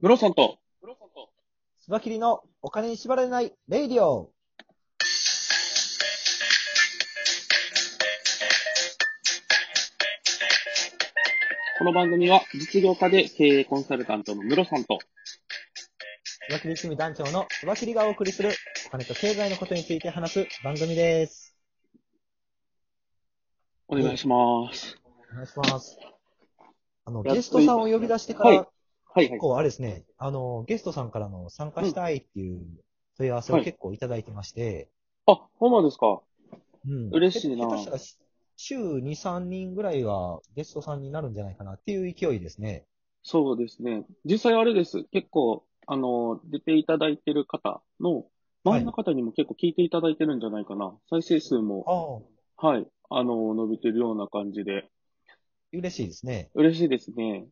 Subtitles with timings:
[0.00, 0.60] ムロさんと、
[1.80, 4.30] スバキリのお金に縛られないレイディオ。
[11.78, 15.00] この番組は実業家で経営コンサルタントのムロさんと、
[16.22, 18.50] スバキリ趣味団長のスバキリがお送りする
[18.86, 21.56] お金と経済のことについて話す番組です。
[23.88, 24.96] お願いします。
[25.32, 25.98] お願いします。
[27.04, 28.77] あの、ゲストさんを呼び出してから、はいはい
[29.18, 29.28] はい。
[29.28, 32.60] 結構あれですね、あの、ゲストさんからの参加したいっていう
[33.16, 34.88] 問い合わせをはい結構いただいてまして、
[35.26, 36.20] あ、ほんまですか？
[36.86, 37.98] うん嬉しいな下手したら
[38.56, 42.86] 週2、3人ぐらいはゲストさんになるんじゃないかなっていう勢いですね。
[43.22, 44.04] そうですね。
[44.24, 45.04] 実際あれです。
[45.12, 48.26] 結構、あの、出ていただいてる方の、
[48.64, 50.96] 周りの方にも結構聞いていただいてるんじゃないかな。
[51.08, 54.88] 再生数も、ああ、はい、あの、伸びてるような感じで。
[55.72, 56.50] 嬉しいですね。
[56.54, 57.46] 嬉しいですね。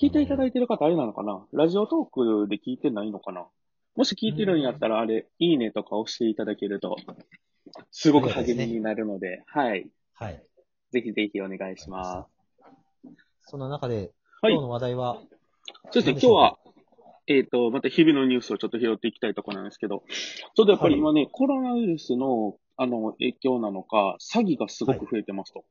[0.00, 1.44] 聞いていただいてる方あれなのかな？
[1.52, 3.46] ラジオトークで聞いてないのかな？
[3.94, 6.96] もし聞いてるんやったら、あれ、いいねとか押していただけると、
[7.90, 9.90] すごく励みになるので、はい。
[10.14, 10.42] はい。
[10.92, 13.10] ぜひぜひお願いします。
[13.42, 15.18] その中で、はい今日の話題は、
[15.90, 16.58] そうですね、今日は、
[17.26, 25.64] えっ、と、また日々のニュースをちょっと拾っていきたいところなんですけど、ちょっとやっぱり今ね、コロナウイルスの、あの、影響なのか、詐欺がすごく増えてますと。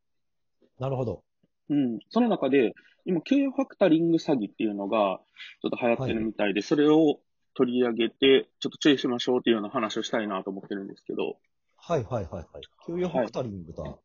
[0.80, 1.24] なるほど。
[1.72, 2.00] うん。
[2.10, 2.74] その中で、
[3.06, 5.22] 今、給与ファクタリング詐欺っていうのが、
[5.62, 7.20] ちょっと流行ってるみたいで、それを
[7.56, 11.38] 取り上げて、ちょっと注意しましょうっていうような話をしたいなと思ってるんですけど、
[11.78, 12.46] はいはいはいはい。
[12.86, 13.98] 給与ファクタリングとは、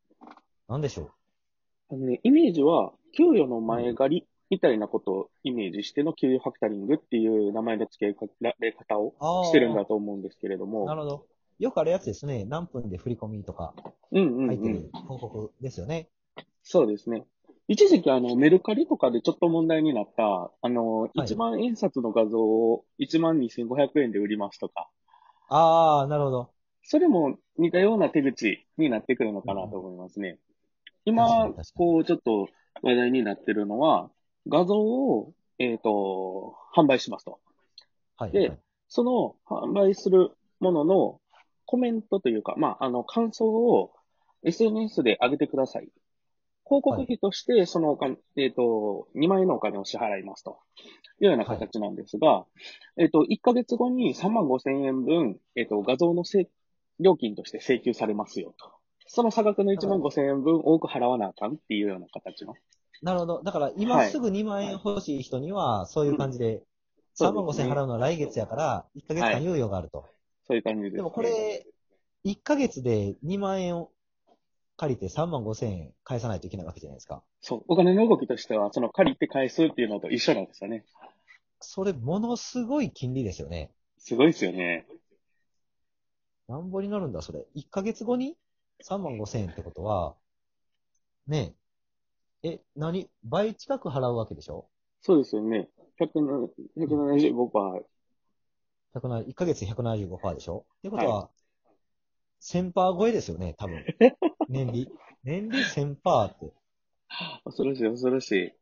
[0.69, 1.03] 何でしょ
[1.91, 1.95] う？
[1.95, 9.15] あのね、イメージは、給与の前借りみたいなことをイメージしての給与ファクタリングっていう名前の付けられ方を。
[9.45, 11.27] してるんだと思うんですけれども、なるほど。
[11.59, 12.45] よくあるやつですね。
[12.45, 13.75] 何分で振り込みとか
[14.13, 14.83] うんうん入ってるうん。
[15.03, 16.09] 広告ですよね。
[16.63, 17.25] そうですね。
[17.69, 24.89] 一時期あの、メルカリとかでちょっと問題になった、あの、い1万円札の画像を1万2500円で売りますとか、
[25.49, 26.51] ああ、なるほど。
[26.83, 30.33] それも似たような手口になってくるのかなと思いますね。
[30.33, 30.43] 確か
[31.05, 32.49] 今こう、ちょっと
[32.83, 34.11] 話題になってるのは、
[34.49, 37.41] 画像を、えっ、と、販売しますと。
[38.17, 38.59] はい、ではい。
[38.89, 41.21] その販売するものの
[41.65, 43.93] コメントというか、まあ、あの、感想を
[44.45, 45.89] SNS で上げてください。
[46.69, 50.59] 広告費として、そのお金、えっ、と、2万円のお金を支払いますと。
[51.19, 52.45] いうような形なんですが、
[52.99, 56.47] えっ、と、1ヶ月後に3万5千円分、えっ、と、画像の請
[57.01, 58.71] 料金として請求されますよと。
[59.07, 62.55] その差額の1万5千円分多く払わなあかんっていうような形の。
[63.03, 63.43] なるほど。
[63.43, 66.63] だから、今すぐ2万円欲しい人には、そういう感じで、
[67.19, 70.05] 3万5千円払うのは来月やから、1ヶ月間猶予があると。
[70.47, 70.97] そういう感じです、ね。
[70.99, 71.67] でもこれ、
[72.25, 73.91] 1ヶ月で2万円を
[74.77, 77.23] 借りて3万5千円返さないといけないわけじゃないですか。
[77.41, 77.65] そう。
[77.69, 80.85] お金の動きとしては、その借りて返すっていうのと一緒なんですよね。
[81.61, 83.71] それ、ものすごい金利ですよね。
[83.99, 84.87] すごいですよね。
[86.49, 87.47] なんぼになるんだ、それ。
[87.57, 88.37] 1ヶ月後に
[88.85, 90.15] 3万5千円ってことは、
[91.27, 91.55] ね
[92.43, 93.09] え、え、何？
[93.25, 94.69] 倍近く払うわけでしょ？
[95.01, 95.69] そうですよね。
[95.99, 96.11] 100
[96.77, 97.83] 175%。
[98.95, 100.67] 170 1ヶ月175%でしょ？
[100.79, 101.31] ってことは、
[102.47, 103.85] 1000%超えですよね、多分。
[104.49, 104.89] 年利。
[105.25, 106.53] 年利1000%って。
[107.45, 108.53] 恐ろしい、恐ろしい。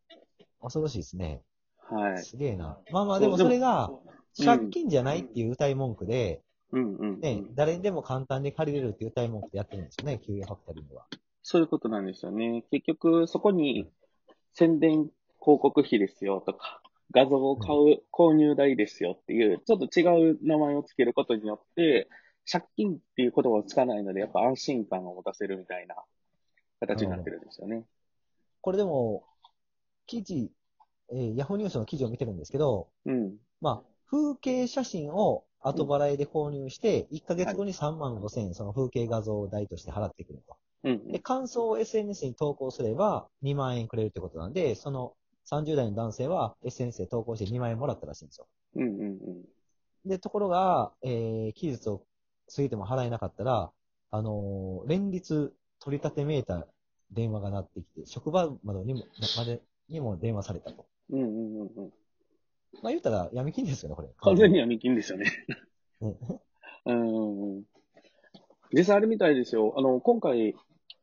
[0.60, 1.42] 恐ろしいですね。
[1.78, 2.18] はい。
[2.18, 2.80] すげえな。
[2.90, 6.42] まあまあ、でもそれが、うん借金じゃないっていう歌い文句で、
[6.72, 11.06] うんうん、ね、誰にでも簡単に借りれるっていう歌い文句でやってるんですよね、給与ファクタリングは。
[11.42, 12.64] そういうことなんですよね。
[12.70, 13.88] 結局、そこに
[14.54, 16.80] 宣伝広告費ですよとか、
[17.12, 22.08] 画像を買う購入代ですよっていう、ちょっと違う名前をつけることによって、
[22.50, 25.96] 借金っていう言葉をつかないので、やっぱ安心感を持たせるみたいな
[26.80, 27.84] 形になってるんですよね。
[28.60, 29.24] これでも、
[30.06, 30.50] 記事、
[31.10, 33.36] えーヤフーニュースの記事を見てるんですけど、うん。
[33.60, 40.56] まあ、風景写真を後払いで購入して、1ヶ月後に3万5千円、その風景画像代として払ってくると。
[40.84, 41.12] うん。
[41.12, 45.14] で、感想を SNS に投稿すれば2万円くれるってことなんで、その
[45.46, 48.46] 30代の男性は SNS で投稿して2万円もらったらしいんですよ。
[48.76, 49.44] うんうんうん。
[50.04, 52.04] で、ところが、えー、期日を
[52.54, 53.70] 過ぎても払えなかったら、
[54.10, 56.66] あのー連日取り立てめいた
[57.10, 59.04] 電話が鳴ってきて、職場までにも、
[59.36, 60.86] までにも電話されたと。
[61.10, 61.92] うんうんうんうん。
[62.82, 64.08] まあ言ったら闇金ですよね、これ。
[64.18, 65.30] 完全に闇金ですよね。
[66.00, 67.64] うんうんうん。
[68.72, 69.74] 実際あれみたいですよ。
[69.76, 70.54] あの、今回、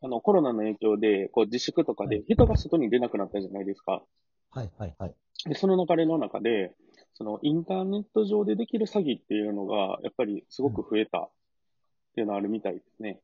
[0.01, 4.03] あの、コロナの影響で、こう、自粛とかではい人が外に出なくなったじゃないですか。
[4.49, 5.15] はい、はい、はい。
[5.45, 6.75] で、その流れの中で、
[7.21, 11.29] その、インターネット上でできる詐欺っていうのが、やっぱりすごく増えたっ
[12.15, 13.19] ていうのはあるみたいですね。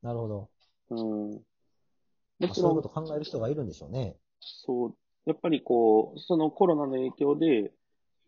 [0.00, 0.48] なるほど。
[0.90, 1.32] うん。
[2.38, 4.14] まもちろんあそういうこ、と考える人がいるんでしょうね。
[4.38, 4.94] そう、
[5.24, 7.72] やっぱりこう、そのコロナの影響で、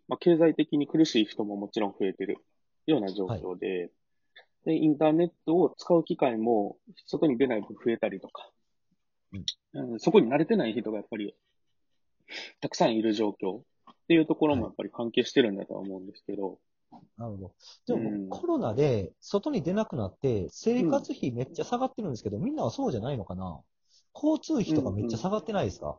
[0.08, 2.38] まあ、経済的に苦しい人ももちろん増えてる
[2.86, 3.92] ような状況で、
[4.64, 8.50] で、インターネットを使う機会も外に出ない分増えたりとか、
[9.74, 11.36] うん、そこに慣れてない人がやっぱり
[12.60, 13.60] たくさんいる状況
[14.08, 16.58] っていうところもやっぱり関係してるんだとは思うんですけど、
[17.18, 17.52] なるほど。
[17.86, 23.60] でも、うんコロナで外に出なくなって、生活費めっちゃ下がってるんですけど、みんなはそうじゃないのかな？
[24.14, 25.98] 交通費とかめっちゃ下がってないですか、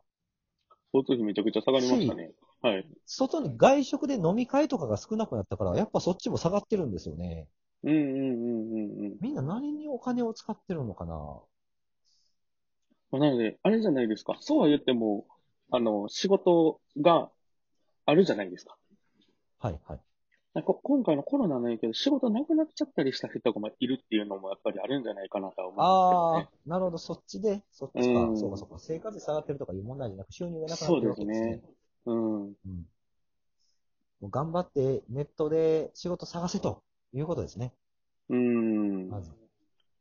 [0.92, 2.32] 交通費めちゃくちゃ下がりましたね。
[2.62, 2.84] はい。
[3.06, 7.46] 外に外食で飲み会とかが少なくなったから、やっぱそっちも下がってるんですよね。
[7.84, 9.16] うんうんうんうんうん。
[9.20, 11.14] みんな何にお金を使ってるのかな？
[13.12, 14.36] まあ、なので、あれじゃないですか。
[14.40, 15.26] そうは言っても、
[15.70, 17.30] あの、仕事が
[18.10, 18.76] あるじゃないですか。
[19.58, 20.00] はいはい。
[20.54, 28.24] なんか今回のコロナの影響で仕事なくなっちゃったりした人がいるっていうのもやっぱりあるんじゃないかなとは思ああうんですー、なるほど、そっちで、そっちか。
[28.24, 28.78] うんそうかそうか。
[28.78, 31.40] 生活費下がってるとかいう問題じゃなく、収入がなくなってそうでるわけですね。
[31.40, 31.56] すね。
[31.56, 31.74] けどね。
[32.06, 32.54] うん。
[32.66, 32.86] うん。
[34.20, 37.74] もう頑張ってネットで仕事探せということですね。
[38.28, 39.08] うん。
[39.08, 39.32] まず。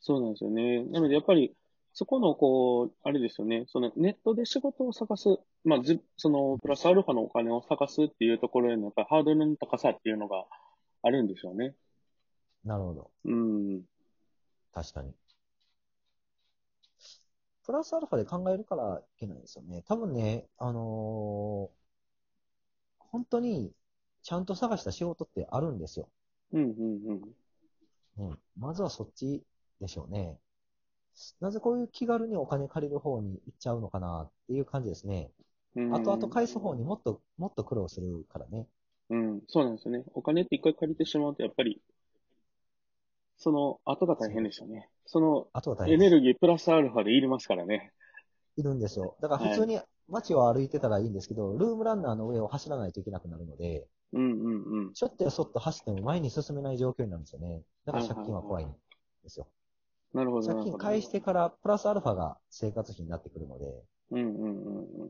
[0.01, 0.83] そうなんですよね。
[0.85, 1.53] なのでやっぱり、
[1.93, 3.65] そこの、こう、あれですよね。
[3.67, 5.27] そのネットで仕事を探す、
[5.63, 10.45] まあ、ず、その、プラスアルファのお金を探すっていうところへの、やっぱりハードルの高さっていうのが
[11.01, 11.75] あるんでしょうね。
[12.63, 13.11] なるほど。
[13.25, 13.81] うん。
[14.73, 15.13] 確かに。
[17.65, 19.83] プラスアルファで考えるからいけないですよね。
[19.87, 21.79] 多分ね、あのー
[23.11, 23.71] 本当に
[24.21, 26.09] ちゃんと探した仕事ってあるんですよ。
[26.53, 27.21] うん、うん、
[28.19, 28.39] うん。
[28.57, 29.43] まずはそっち
[29.79, 30.37] でしょうね。
[31.39, 35.31] なぜこういう気軽にお金借りる方に行っちゃうのかなっていう感じですね。
[35.75, 35.91] うん。
[35.91, 38.67] 後々返す方にもっと、もっと苦労するからね。
[39.09, 40.03] うん、そうなんですよね。
[40.13, 41.81] お金って一回借りてしまうと、やっぱり、
[43.37, 44.89] その後が大変ですよね。
[45.05, 45.95] そのあとは大変。
[45.95, 47.91] エネルギープラスアルファでいりますからね。
[48.57, 49.15] いるんですよ。
[49.21, 49.79] だから普通に
[50.09, 54.93] 街を歩いてたらいいんですけど、ルームランナーの上を走らないといけなくなるので、うんうんうん。
[54.93, 57.61] ちょっとやそっと走っても前に進めない状況になるんですよね。
[57.85, 58.73] だから借金は怖いん
[59.23, 59.47] ですよ。
[60.13, 60.47] なるほど。
[60.47, 63.65] 借金返してからプラスアルファが生活費になってくるので、
[64.11, 65.09] うんうんうんうん。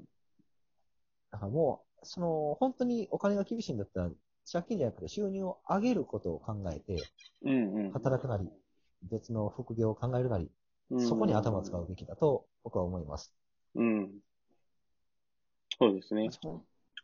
[1.31, 4.09] だからもう、その、本当にお金が厳しいんだったら、
[4.51, 7.03] 借金じゃなくて収入を上げることを考えて、
[7.43, 7.91] うんうん。
[7.91, 8.49] 働くなり、
[9.03, 10.45] 別の副業を考えるなり、
[10.91, 13.31] うんそこに頭を使うべきだと僕は思います。
[13.75, 14.09] うん。
[15.77, 16.29] そうですね。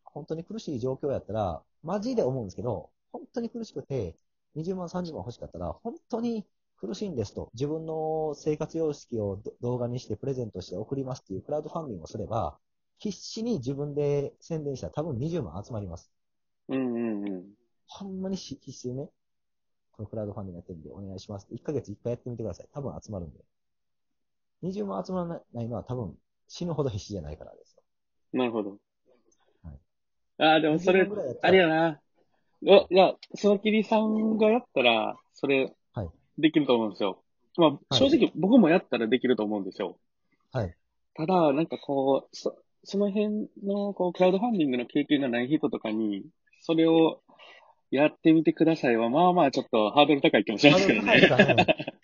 [0.03, 4.15] 本当に苦しい状況やったら、マジで思うんですけど、本当に苦しくて、
[4.55, 6.45] 20万、30万欲しかったら、本当に
[6.77, 12.57] 苦しいんですと、自分の生活様式をど動画にしてプレゼントして送りますっていうクラウドファンディングをすれば、
[12.97, 16.11] 必死に自分で宣伝したら多分20万集まります。
[16.69, 17.45] うんうんうん。
[17.87, 19.09] ほんまにし必死でね、
[19.91, 21.55] このクラウドファンディングやってるんでお願いしますって。
[21.55, 22.67] 1ヶ月1回やってみてください。
[22.73, 23.39] 多分集まるんで。
[24.63, 26.15] 20万集まらないのは多分
[26.47, 27.83] 死ぬほど必死じゃないからですよ。
[28.33, 28.71] なるほど。
[28.71, 29.79] はい
[30.37, 32.01] ああ、でもそれ20万ぐらいやったらあれやな。
[32.67, 35.75] お、いや、そのきりさんがやったら、それはい、
[36.37, 37.21] できると思うんですよ。
[37.57, 39.97] まあ、正直僕もやったらできると思うんですよ。
[40.51, 40.75] はい。
[41.15, 46.25] ただ、なんかこう、そ、その辺の、こう、クラウドファンディングの経験がない人とかに、
[46.59, 47.21] それを
[47.91, 51.07] やってみてくださいは、まあまあちょっとハードル高いかもしれないですけどね。
[51.07, 51.95] ハードル高いですかね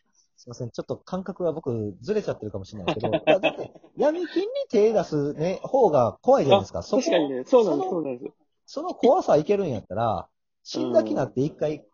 [0.41, 0.71] すいません。
[0.71, 6.81] ちょっと感覚は僕ずれちゃってるかもしれないけど、 いやだって闇金に手出すね、方が怖いじゃないですか。
[6.81, 8.35] そこ確かにね、そうなんです、そのそうなんです。
[8.65, 10.27] その怖さいけるんやったら、
[10.63, 11.85] 死んだ気になって一回、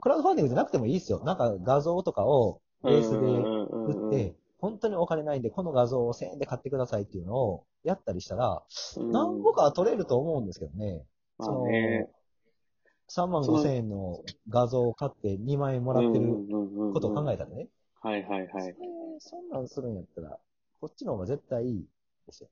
[0.00, 1.22] クラウドファンディングじゃなくてもいいですよ。
[1.24, 8.62] なんか画像とかをベースで売って、本当にお金ないんで、この画像を1000円で買ってくださいっていうのをやったりしたら、
[8.96, 11.02] うん何個かは取れると思うんですけどね。
[11.38, 12.08] まそのあね、
[13.08, 16.36] 3万5千円の画像を買って2万円もらってる
[16.92, 17.68] ことを考ええたらね。
[18.02, 18.76] はいはいはい。
[19.18, 20.38] そんなんするんやったら、
[20.80, 21.86] こっちの方が絶対いい
[22.26, 22.48] ですよ。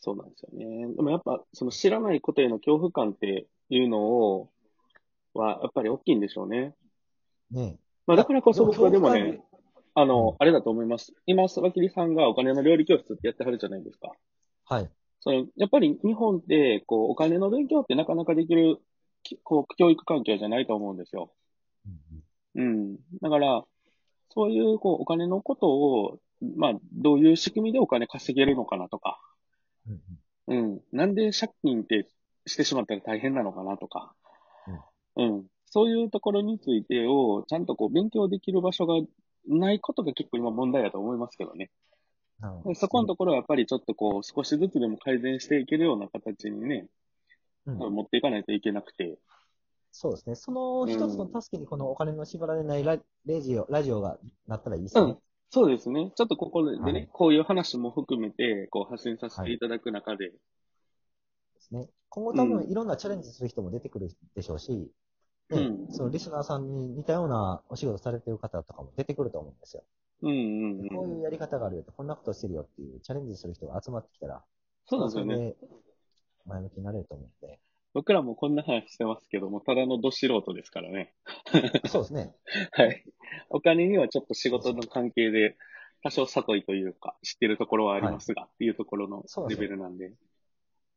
[0.00, 0.94] そうなんですよね。
[0.94, 4.50] でもやっぱ、その知らないことへの恐怖感っていうのを、
[5.36, 6.74] は、やっぱり大きいんでしょうね。
[7.50, 9.40] ねまあだからこそ僕はでもね、
[9.94, 11.14] あの、あれだと思います。
[11.26, 14.12] 今、スワキリさんがお金の料理教室ってやってはるじゃないですか。
[14.64, 14.90] はい。
[15.20, 18.78] その、やっぱり日本って、こう、お金の勉強ってなかなかできる、
[19.22, 21.32] きこう、教育環境じゃないと思うんですよ。
[21.86, 22.00] うん
[22.62, 22.96] うんうん。
[23.22, 23.64] だから、
[24.28, 26.18] そういう、こう、お金のことを、
[26.56, 29.18] まあ、どういう仕組みでお金稼げるのかなとか、
[29.88, 30.80] うんうんうん。
[30.92, 32.06] なんで借金って
[32.46, 34.14] してしまったら大変なのかなとか、
[35.16, 35.46] うん。
[35.66, 38.94] そういうところについてを、ちゃんとこう、勉強できる場所が
[39.48, 41.70] ないことが結構今問題だと思いますけどね。
[42.74, 46.86] そこのところはやっぱりちょっとこう、少しずつでも改善していけるような形にね、
[47.66, 49.18] うん持っていかないといけなくて。
[49.90, 50.34] そうですね。
[50.36, 55.16] その一つの助けにこのお金の縛られないラレジオ、ラジオがなったらいいですね。
[55.50, 56.12] そうですね。
[56.14, 60.34] ちょっとここでね、はいこういう話も含めて、こう発信させていただく中で、で
[61.58, 61.88] すね。
[62.08, 64.86] 今後多うん分いろんなチャレンジする人も出てくるでしょうし、ね
[65.50, 69.84] うんそのリスナーさんに似たようなお仕事されてる方とかも出てくると思うんですよ。
[70.22, 70.88] うんうんうん。
[70.88, 74.42] こういうやり方があるよと、こんなことしてるよっていうチャレンジする人が集まってきたら、
[74.86, 75.54] そうなんですよね。
[76.46, 77.58] 前向きになれると思うので。
[77.92, 81.14] 僕らもこんな話してますけども、ただのど素人ですからね。
[81.86, 82.34] そうですね。
[82.72, 83.04] はい。
[83.48, 85.56] お金にはちょっと仕事の関係で、
[86.02, 90.12] 多少悟りというか、知ってるところはありますが、っていうところのレベルなんで。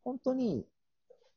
[0.04, 0.66] 本当に、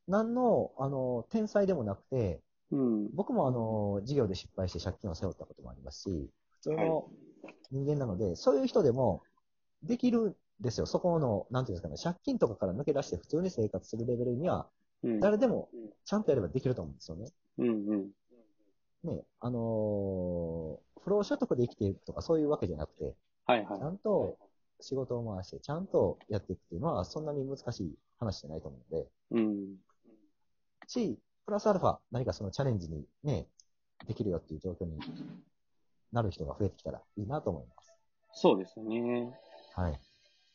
[0.09, 2.41] 何の、あの、天才でもなくて、
[2.73, 3.15] うん。
[3.15, 7.11] 僕もあの、事業で失敗して借金を背負ったこともありますし、普通の
[7.71, 9.23] 人間なので、そういう人でも、
[9.83, 10.87] できるんですよ。
[10.87, 14.69] そこの、なんていうんですかね、借金とかから抜け出して普通に生活するレベルには、
[15.03, 15.21] うん。
[15.21, 15.69] 誰でも
[16.05, 17.27] ちゃんとやればできると思うんですよね。
[17.59, 18.11] うんうん。
[19.05, 23.15] ね、あのー不労所得で生きていくとかそういうわけじゃなくて、
[23.47, 23.91] はいはいちゃ。
[23.91, 24.39] んと
[24.81, 29.77] 仕事を回して、ちゃんとやっていくっていうのは、そんなに難しい話じゃないと思うので、うん。
[30.87, 33.47] し、プラスアルファ、何かそのチャレンジにね、
[34.07, 34.99] できるよっていう状況に
[36.13, 37.93] なる人が増えてきたらいいなと思います。
[38.35, 39.33] そうですね。
[39.75, 40.01] はい。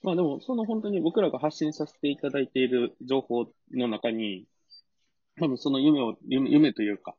[0.04, 4.46] まあでも、その本当に僕らが発信させていただいている情報の中に、
[5.40, 7.16] 多分その夢を、夢夢というか、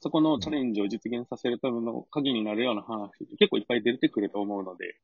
[0.00, 4.96] そこのチャレンジを実現させるための鍵になるような話って結構いっぱい出てくると思うので、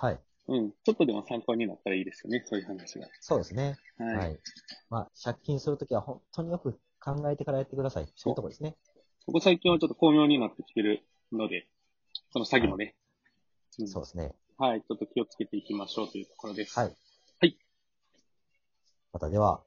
[0.00, 0.20] はい。
[0.46, 3.08] うん、ちょっとでも参考になったらいいですよね、そういう話が。
[3.20, 3.76] そうですね。
[3.96, 4.16] はい。
[4.16, 4.38] はい。
[4.90, 8.08] まあ、借金するときは本当によく考えてからやってください。
[8.16, 8.76] そういうとこですね。
[9.26, 11.66] ここ最近はちょっと巧妙になってきてるので、
[12.32, 12.94] その詐欺もね、
[13.78, 14.32] うんそうですね。
[14.56, 16.78] はい、ちょっと気をつけていきましょうというところです。
[16.78, 16.96] はい。
[17.40, 17.58] はい。
[19.12, 19.62] またでは、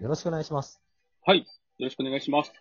[0.00, 0.80] よろしくお願いします。
[1.24, 1.40] はい。
[1.40, 1.44] よ
[1.78, 2.52] ろしくお願いします。